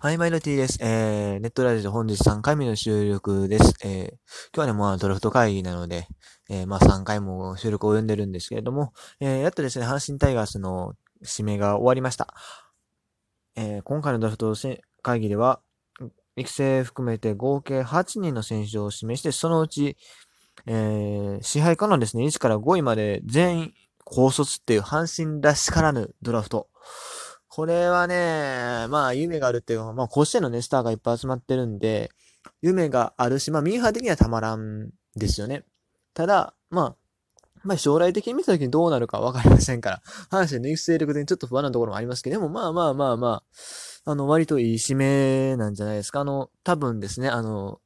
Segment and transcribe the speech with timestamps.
[0.00, 0.78] はい、マイノティです。
[0.80, 3.74] えー、ネットラジオ本日3回目の収録です。
[3.82, 4.10] えー、今
[4.52, 6.06] 日はね、まあ、ドラフト会議なので、
[6.48, 12.32] えー、まあ、3回も収録を読んでるんですけれども、えー、やっとですね、阪神タイガースの指名が終わりました。
[13.56, 14.54] えー、今回のドラフト
[15.02, 15.58] 会議では、
[16.36, 19.96] 育成含めて合計8人の選手を指名して、そのうち、
[20.66, 23.74] えー、支配下のですね、1から5位まで全員
[24.04, 26.68] 高卒っていう阪神らしからぬドラフト。
[27.58, 32.12] これはね、まあ夢があるっていうか、まあ甲子園のね、スターがいっぱい集まってるんで、
[32.62, 35.64] 夢があるし、まあミーハー的にはたまらんですよね。
[36.14, 36.96] ただ、まあ、
[37.64, 43.42] まあ将来的に見た時にどうなるかわかりませんから、 阪神の育成力でちょっと不安なところもありますけど、でもまあまあまあま
[44.04, 46.20] あ、あの、割といい締めなんじゃないですか。
[46.20, 47.80] あの、多分ですね、あの、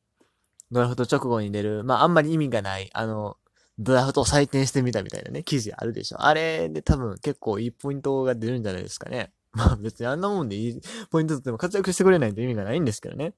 [0.71, 3.39] ドラフト直後に出る、まああんまり意味がない、あの、
[3.79, 6.23] ドラフトを採点してみたみたいなね、記事あるでしょ。
[6.23, 9.33] あれで多分結構いいポイントが出るんじゃないですかね。
[9.55, 10.81] まあ別にあんなもんでいい
[11.11, 13.35] ポイントとっても活躍してくれないと意味がないんですけどね。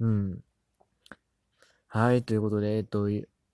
[0.00, 0.44] うん。
[1.88, 3.08] はい、ということで、えっと、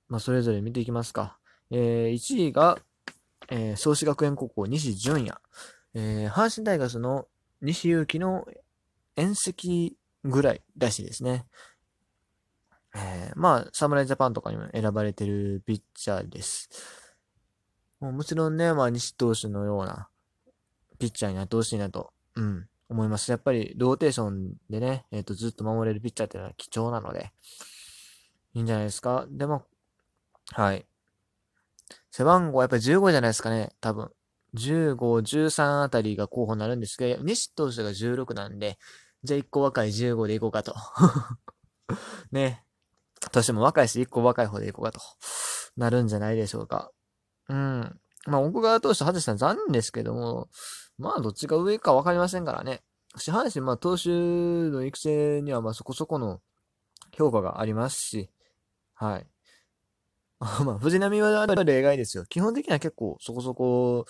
[0.08, 1.38] まあそれぞれ見ていきますか。
[1.70, 2.78] えー、1位が、
[3.48, 5.38] えー、創志学園高校西純也。
[5.94, 7.28] えー、阪神大学の
[7.60, 8.46] 西祐希の
[9.16, 11.46] 遠石ぐらいらしいですね。
[12.94, 16.68] えー、まあ、侍ジャパンとかにも選ばれてるピッチャーです。
[18.00, 20.08] もうもちろんね、まあ、西投手のような、
[21.00, 23.30] ピッチャーになってほしいなと、うん、思います。
[23.30, 27.32] やっぱり、ローテーションでね、えっ、ー、と、ずっと守れるピッチャーっていうのは貴重なので、
[28.54, 29.26] いいんじゃないですか？
[29.30, 29.64] でも、
[30.52, 30.86] はい。
[32.10, 34.10] 背番号はやっぱり15じゃないですかね、多分。
[34.54, 38.78] 15、13あたりが候補になるんですけど、西投手が16なんで、
[39.22, 40.74] じゃあ1個若い15でいこうかと。
[42.32, 42.64] ね。
[43.32, 45.00] 年も若いし、1個若い方でいこうかと。
[45.76, 46.90] なるんじゃないでしょうか。
[47.48, 48.00] うん。
[48.26, 50.48] まあ、奥川投手外したら残念ですけども、
[50.98, 52.82] まあ、どっちが上か分かりませんからね。
[53.16, 56.40] 四半身、まあ、投手の育成には、まあ、そこそこの
[57.16, 58.30] 評価がありますし、
[58.94, 59.26] はい。
[60.64, 62.24] まあ、藤波は例外ですよ。
[62.26, 64.06] 基本的には結構そこそこ、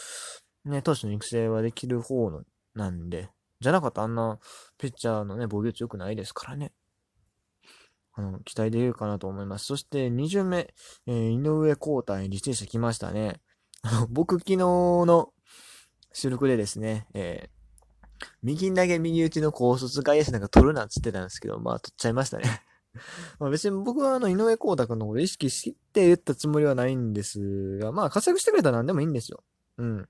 [0.65, 2.43] ね、投手の育成はできる方の
[2.75, 4.39] なんで、じゃなかったらあんな
[4.79, 6.73] ピッチャーのね、防御率良くないですからね。
[8.13, 9.67] あの、期待できるかなと思います。
[9.67, 10.73] そして、2巡目、
[11.07, 13.41] えー、井上交代、履正社来ましたね。
[14.11, 15.33] 僕昨日の
[16.13, 22.63] 収録でですね、えー、右投げ右打ちの高卒外野手なんか取るなっつってたんですけど、まあ取っちゃいましたね
[23.39, 29.43] まあ別に僕はあの井上光太君のこと意識して言ったつもりはないんですが、まあ活躍してくれたら何でもいいんですよ。
[29.79, 30.09] うん。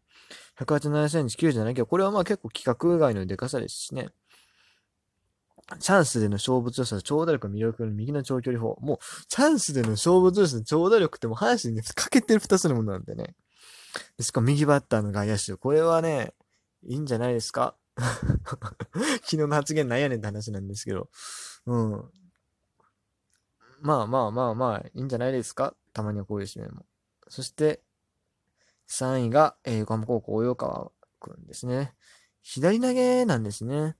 [0.59, 1.87] 187センチ97キロ。
[1.87, 4.09] これはまあ結構規格外のデカさですしね。
[5.79, 8.77] チャンスでの勝負強さ、長打力魅力の右の長距離法。
[8.81, 8.99] もう、
[9.29, 13.37] チャンスでの勝負強さ、長打力ってもう阪神にかけてる二つのものなんでね。
[14.21, 15.55] しかも右バッターの外野手。
[15.57, 16.35] これはね、
[16.83, 17.75] いいんじゃないですか？
[17.97, 21.09] 昨日の発言なんやねんって話なんですけど。
[21.67, 22.11] うん。
[23.83, 25.75] まあまあまあまあ、いいんじゃないですか？
[25.93, 26.87] たまにはこういう締めも。
[27.29, 27.83] そして、
[28.89, 31.95] 3位が、えー、横浜高校、及川くんですね。
[32.43, 33.97] 左投げなんですね。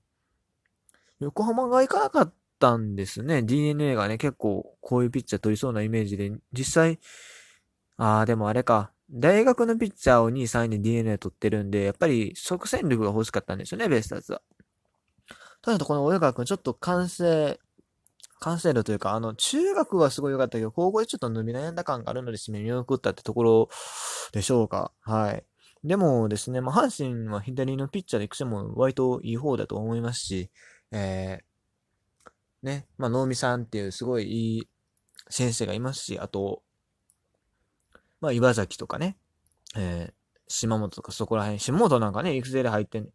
[1.19, 3.43] 横浜が行かなかったんですね。
[3.43, 6.99] DNA がね、結構こういうピッチャー取りそうなイメージで、実際、
[7.97, 8.91] ああ、でもあれか。
[9.11, 14.41] 大学のピッチャーを2位、3位で DNA 取ってるんで、やっぱり即戦力が欲しかったんですよね、ベイスターズは。
[15.61, 17.59] ただこの及川くん、ちょっと完成、
[18.39, 23.69] 完成度というか、あの、中学はすごい良かったけど、高校でちょっと伸び悩んだ感があるので、締め見送ったってところ
[24.31, 24.91] でしょうか。
[25.01, 25.45] はい。
[25.83, 30.51] でもですね、まあ、阪神は左のピッチャーで行くしても割といい方だと思いますし、
[30.91, 34.67] えー、ね、まあ、能見さんっていうすごいいい
[35.29, 36.63] 先生がいますし、あと、
[38.21, 39.17] まあ、岩崎とかね、
[39.75, 40.13] えー、
[40.47, 43.09] 島本とかそこら辺、島本なんかね、育成で入って、こ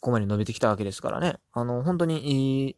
[0.00, 2.76] こまで伸びてきたわけですからね、あの、本当にいい、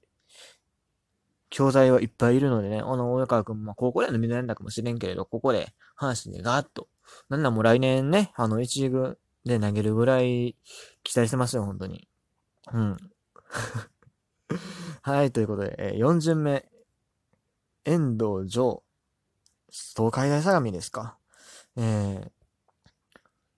[1.50, 6.88] 教材はいっぱいいるのでね、あの、大川君も高校では伸び悩んだかもしれんけれど、ここで、阪神でガーッと、
[7.28, 10.56] なんならもう来年ね、あの、一軍で投げるぐらい
[11.02, 12.08] 期待してますよ、本当に。
[12.72, 12.96] うん。
[15.02, 16.68] はい、ということで、えー、4巡目、
[17.84, 18.82] 遠藤城、
[19.68, 21.18] 東海大相模ですか。
[21.76, 22.30] えー、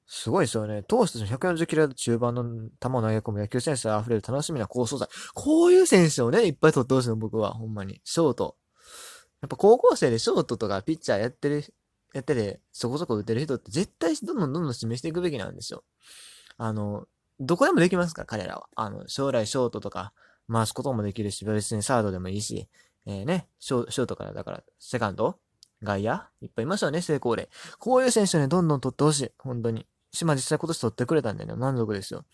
[0.07, 0.83] すごいですよね。
[0.83, 5.09] 投手として140キロ中盤の球を投げ込む野球選手が溢れる楽しみな高層材。
[5.35, 7.55] こういう選手をね、いっぱい取ってほしいの、僕は。
[7.55, 8.01] ほんまに。
[8.05, 8.57] ショート。
[9.43, 11.65] やっぱ高校生でショートとかピッチャーやってる、
[12.15, 15.85] やってて、そこそこ打てる人って絶対どんどんどんどん示していくべきなんですよ。
[16.57, 17.07] あの、
[17.41, 18.69] どこでもできますから、彼らは。
[18.77, 20.13] あの、将来ショートとか
[20.51, 22.69] 回すこともできるし、別にサードでもいいし、
[23.07, 25.39] えー、ね、ショショートからだから、セカンド
[25.87, 27.49] 外野いっぱいいますよね、成功例。
[27.79, 29.31] こういう選手ね、どんどん取ってほしい。
[29.39, 29.87] 本当に。
[30.13, 32.25] 島実際今年取ってくれたんでね、満足ですよ。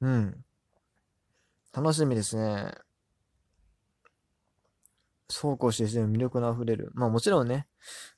[0.00, 0.44] うん。
[1.72, 2.72] 楽しみですね。
[5.28, 6.90] 走攻守で魅力の溢れる。
[6.94, 7.66] まあもちろんね、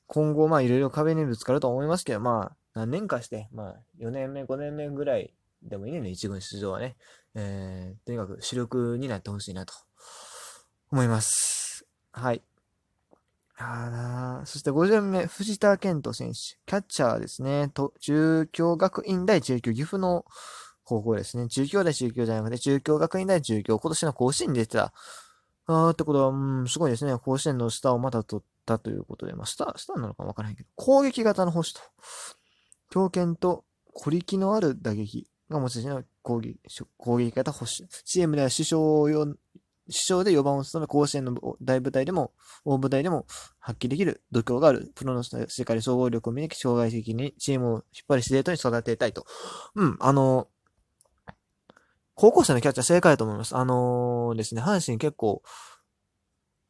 [0.07, 6.95] 今後まあいろいろ壁にぶつかると思いますけど、まあ何年かして、まあ4年目、5年目ぐらいでもいいね、一軍出場はね。
[7.35, 9.73] えー、とにかく主力になってほしいなと
[10.91, 11.85] 思います。
[12.11, 12.41] はい。
[14.41, 16.39] あそして5巡目、藤田健人選手。
[16.65, 17.69] キャッチャーですね。
[17.73, 20.25] と、中京学院大中京岐阜の
[20.83, 21.47] 高校ですね。
[21.47, 24.93] 中京大中京じゃなくて、中京学院大中京、今年の甲子園に出てた。
[25.65, 27.17] あーってことは、うん、すごいですね。
[27.17, 31.81] 甲子園のスターをまた取ったということで、まあ、スター、スターなのかわからないけど、攻撃型の星と、
[32.89, 33.63] 強肩と
[33.93, 36.59] 小力のある打撃が持ち味の攻撃、
[36.97, 37.87] 攻撃型星。
[38.03, 39.27] CM では首相を
[39.89, 42.31] 師匠で4番を務め、甲子園の大舞台でも、
[42.63, 43.25] 大舞台でも
[43.59, 49.25] 発揮できる度胸がある、プロの世界で総合力を見抜き、将来的にチームを引っ張り司令塔に育てたいと。
[49.75, 50.47] うん、あの、
[52.15, 53.57] 高校生のキャッチャー正解だと思います。
[53.57, 55.41] あのー、ですね、阪神結構、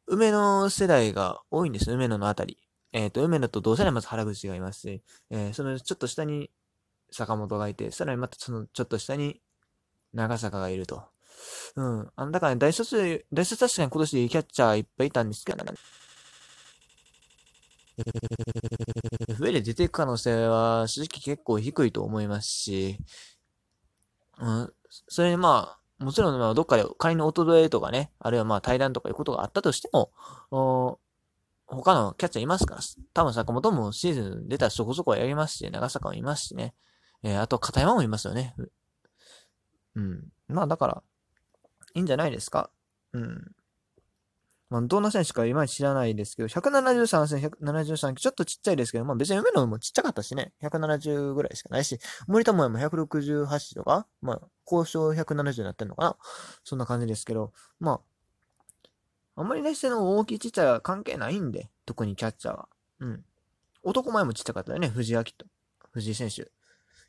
[0.06, 2.58] 梅野世代が多いんです梅野のあたり。
[2.92, 6.50] えっ、ー、と、梅野と同世代まず原口がいますし、えー、そのちょっと下に
[7.10, 9.40] 坂本がいて、さらにまたそのちょっと下に
[10.12, 11.13] 長坂がいると。
[11.76, 12.12] うん。
[12.16, 15.64] あの、だからね、大卒、大卒確かに今年キャッチャーいっぱいいたんですけど、
[19.38, 22.98] 増えで出ていく可能性は正直結構低いと思いますし、
[24.38, 24.72] うん、
[25.08, 30.10] それにまあ、もちろんまあどっかで仮の衰えとかね、あるいはまあ対談とかいうことがあったとしても、
[31.66, 32.80] 他のキャッチャーいますから、
[33.12, 36.74] 多分坂本もシーズン出たらそこそこやりますし、長坂もいますしね。
[37.22, 38.54] えー、あと片山もいますよね。
[39.94, 40.28] うん。
[40.48, 41.02] まあだから、
[41.94, 42.70] いいんじゃないですか？
[43.12, 43.52] うん。
[44.70, 56.16] まあ、どんな選手かいまいち知らないですけど、173戦、173ちょっとちっちゃいですけど、まあ別に梅野もちっちゃかったしね、170ぐらいしかないし、森友哉も168とか、まあ、交渉170になってんのかな？
[56.64, 58.00] そんな感じですけど、ま
[59.36, 62.68] あ、あんまりね、しての大きいちっちゃいは関係ないんで、特にキャッチャーは。
[63.00, 63.24] うん。
[63.84, 65.46] 男前もちっちゃかったよね、藤井明人。
[65.92, 66.50] 藤井選手。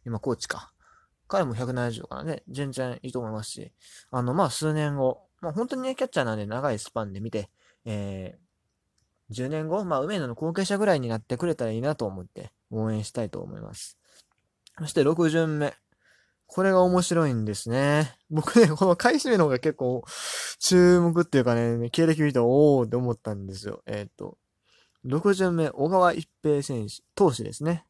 [0.06, 0.72] 今、コーチか。
[1.28, 3.72] 彼も170からね、全然いいと思いますし、
[4.12, 7.50] あの、まあ、数年後、まあ、本当にね、キャッチャーなんで長いスパンで見て、
[7.86, 13.98] えー、10年後、まあ、梅野の後継者ぐらいになってくれたらいいなと思って応援したいと思います。
[14.80, 15.74] そして6巡目。
[16.48, 18.16] これが面白いんですね。
[18.30, 20.04] 僕ね、この回収の方が結構
[20.60, 23.82] 注目っていうかね、経歴見ておーって思ったんですよ。
[23.88, 24.38] えっ、と、
[25.06, 27.86] 6巡目、小川一平選手、投手ですね。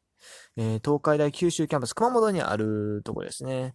[0.56, 3.74] えー、東海大九州キャンパス、熊本にあるとこですね。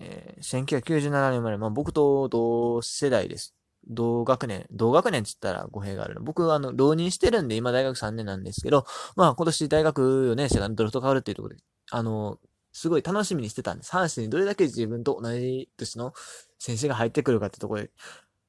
[0.00, 3.54] えー、1997年生まれ、まあ、僕と同世代です。
[3.88, 6.22] 同学年、同学年って言ったら語弊があるの。
[6.22, 8.84] 僕は、あの、浪人してるんで、今大学3年なんですけど、
[9.14, 12.38] まあ、今年大学4年生がドラフト変わるっていうところで、あの、
[12.72, 13.92] すごい楽しみにしてたんです。
[13.92, 16.12] 阪神にどれだけ自分と同じ年の
[16.58, 17.90] 先生が入ってくるかってところで。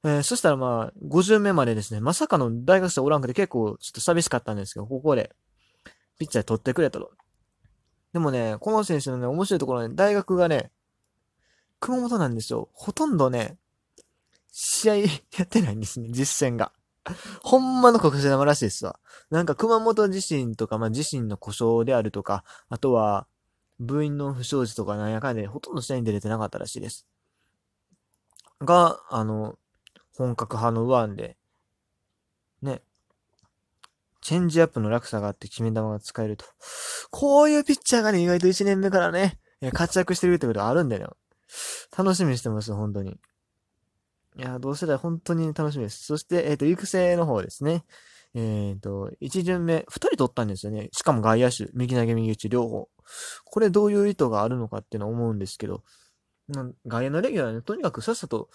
[0.03, 5.33] えー、そしたらまあ、50名までですね、まさかの大学生おらんくて結構ちょっと寂しかったんですけど、ここで
[6.17, 7.11] ピッチャー取ってくれたと。
[8.13, 10.71] でもね、この選手のね、面白いところね、大学がね、
[11.79, 12.69] 熊本なんですよ。
[12.73, 13.57] ほとんどね、
[14.51, 15.07] 試合 や
[15.43, 16.71] ってないんですね、実戦が。
[17.43, 18.99] ほんまの国士玉らしいですわ。
[19.29, 23.27] なんか熊本地震とか、まあ地震の故障であるとか、あとは
[23.79, 27.07] 部員の不祥事とかなんやかんでほとんど試合に出れてなかったらしいです。
[28.59, 29.57] が、あの、
[30.15, 31.37] 本格派の右腕で、
[32.63, 32.81] ね、
[34.27, 36.43] チェンジアップの落差があって決め球が使えると。
[37.11, 39.39] こういうピッチャーがね、意外と1年目からね、
[39.71, 41.15] 活躍してるってことあるんだよ。
[41.97, 43.11] 楽しみにしてます、本当に。
[43.11, 46.03] いや、同世代本当に楽しみです。
[46.03, 47.85] そして、えっ、ー、と、育成の方ですね。
[48.33, 50.89] えっ、ー、と、1巡目、2人取ったんですよね。
[50.91, 52.89] しかも外野手、右投げ右打ち両方。
[53.45, 55.83] これどういう意図があるのかっていうのは思うんですけど、
[56.85, 58.49] 外野のレギュラーね、とにかくさっさと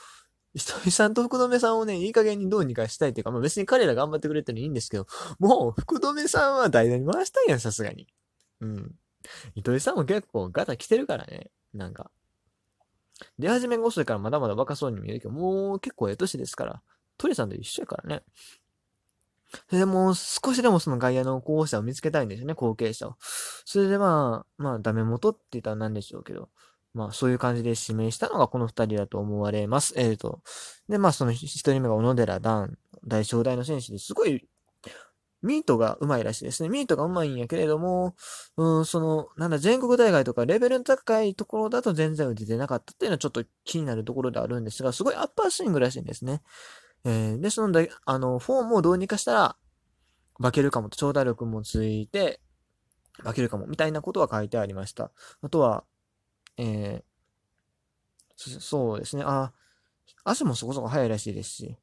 [0.54, 5.06] ひとりさんと福留さんをね、いい加減にどうにかしたいっていうか、まあ別に彼ら頑張ってくれてるのいいんですけど、
[5.38, 8.06] もう福留さんは代打に回したいやん、さすがに。
[8.60, 8.94] うん。
[9.54, 12.10] 糸井さんも結構ガタ来てるからね、なんか。
[13.38, 16.82] 出始めが遅いからまだまだ若そうに見えるけど、もう結構ええ年ですから、
[17.16, 18.22] 鳥さんと一緒やからね。
[19.68, 23.16] それでもう少しでもその外野の候補者を見つけたいんですよね、後継者を。
[23.64, 26.50] それでまあ、まあダメ元って言ったら何でしょうけど、
[26.94, 29.94] まあ、そういう感じで指名したのがこの二人だと思われます。
[29.96, 30.40] えっ、ー、と。
[30.88, 34.46] で、まあ、その一人目が小野寺段、大正大の選手ですごい、
[35.42, 36.68] ミートが上手いらしいですね。
[36.68, 38.14] ミートが上手いんやけれども、
[38.56, 46.42] うん、その、なんだ、全国大会とかレベルの高いところだと全然打ててなかったっていうのはちょっと気になるところであるんですが、すごいアッパースイングらしいんですね。
[47.04, 49.56] えー、で、その、あの、フォームをどうにかしたら、
[50.40, 52.40] 化けるかもと、長打力もついて、
[53.24, 55.10] 化けるかも、みたいなことは書いてありました。
[55.42, 55.84] あとは、
[56.56, 59.24] えー、そうですね。
[59.26, 59.52] あ、
[60.24, 61.76] 足もそこそこ速いらしいですし、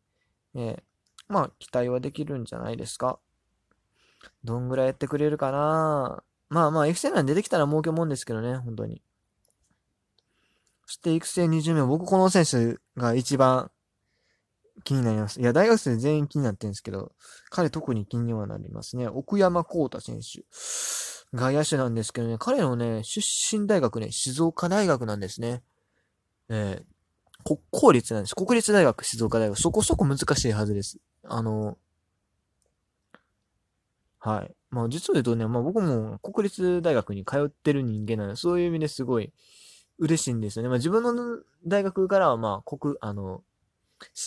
[0.56, 0.82] えー、
[1.28, 3.20] まあ、期待はできるんじゃないですか。
[4.44, 9.02] どんぐらいやってくれるかなまあまあ、育成欄出てきたら儲けもんですけどね、本当に。
[10.86, 13.70] そして育成20名、僕この選手が一番
[14.84, 15.40] 気になります。
[15.40, 17.12] いや、大学生全員気になってるんですけど、
[17.50, 19.08] 彼特に気にはなりますね。
[19.08, 20.44] 奥山幸太選手。
[21.34, 25.62] 外野手なんですけどね、彼のね、出身大学ね、静岡大学なんですね。
[26.50, 28.36] えー、国公立なんです。
[28.36, 29.60] 国立大学、静岡大学。
[29.60, 31.00] そこそこ難しいはずです。
[31.24, 31.78] あの、
[34.20, 34.56] はい。
[34.72, 39.32] まあ実を言うとね、まあ僕も国立大学に通ってる人間なので、そういう意味ですごい
[40.00, 40.70] 嬉しいんですよね。
[40.70, 43.44] まあ自分の大学からはまあ国、あの、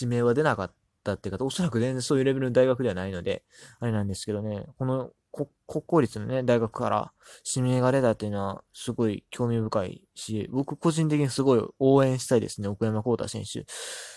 [0.01, 3.43] 指名は出なかったっていうか、おそらく全然そういうレベルの大学ではないので、
[3.79, 5.47] あれなんですけどね、この国
[5.85, 7.11] 公立のね、大学から
[7.55, 13.65] 指名が出たっていうのはすごい興味深いし、僕個人的にすごい応援したいですね、奥山幸太選手。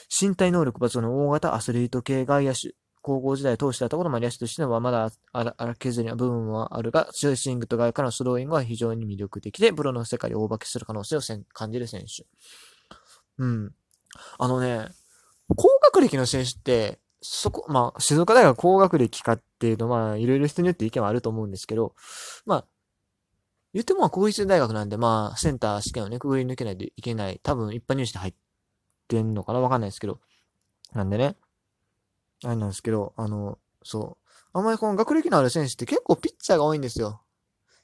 [0.08, 2.74] 身体能力抜群の大型アスリート系外野手。
[3.02, 11.20] 高校時代通してあったこともありやすとしてはまだ荒削りな部分はあるが、強いスイングと外からのスローイングは非常に魅力的で、プロの世界を大化けする可能性を
[11.52, 12.26] 感じる選手。
[13.38, 13.72] うん。
[14.38, 14.88] あのね、
[15.54, 21.94] 高学歴の選手って、そこ、まあ、静岡大学高学歴かっていうと、まあ、いろいろ人によって意見はあると思うんですけど、
[22.44, 22.64] まあ、
[23.74, 27.40] 言っても国立大学なんで、まあ、センター試験をね、くぐり抜けないといけない。
[27.42, 28.34] 多分、一般入試で入っ
[29.08, 30.20] てんのかなわかんないですけど。
[30.94, 31.36] なんでね、
[32.44, 34.16] あれなんですけど、あの、そ
[34.54, 34.58] う。
[34.58, 37.22] あんまりこの学歴のある選手って結構ピッチャーが多いんですよ。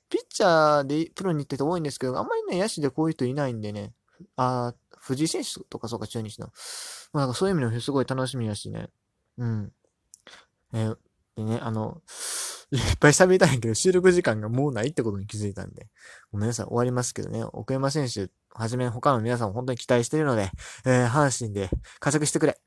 [0.08, 3.92] ピッチャーでプロに行ってて多いんですけど、あんまりね、野手でこういう人いないんでね。
[4.36, 6.48] あ藤井選手とかそうか中日の。
[7.12, 8.88] まあなんかそういう意味でもすごい楽しみだしね。
[9.38, 9.72] うん。
[10.74, 10.96] えー、
[11.36, 12.00] でね、あの、
[12.70, 15.88] いっぱい喋りたいんやけど、収録時間がもうないってことに気づいたんで、
[16.30, 20.50] ごめんなさい、終わりますけどね、奥山選手はじめ他の皆さんも本当に期待してるので、
[20.86, 21.68] えー、阪神で
[22.00, 22.58] 活躍してくれ。